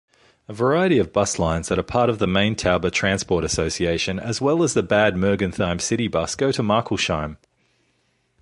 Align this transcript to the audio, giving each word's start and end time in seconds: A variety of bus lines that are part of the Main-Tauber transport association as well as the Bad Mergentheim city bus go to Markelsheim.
A 0.47 0.53
variety 0.53 0.97
of 0.97 1.13
bus 1.13 1.37
lines 1.37 1.67
that 1.67 1.77
are 1.77 1.83
part 1.83 2.09
of 2.09 2.17
the 2.17 2.25
Main-Tauber 2.25 2.89
transport 2.89 3.43
association 3.43 4.17
as 4.17 4.41
well 4.41 4.63
as 4.63 4.73
the 4.73 4.81
Bad 4.81 5.15
Mergentheim 5.15 5.77
city 5.77 6.07
bus 6.07 6.33
go 6.33 6.51
to 6.51 6.63
Markelsheim. 6.63 7.37